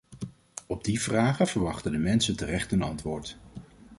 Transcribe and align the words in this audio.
Op 0.67 0.83
die 0.83 1.01
vragen 1.01 1.47
verwachten 1.47 1.91
de 1.91 1.97
mensen 1.97 2.35
terecht 2.35 2.71
een 2.71 2.81
antwoord. 2.81 3.37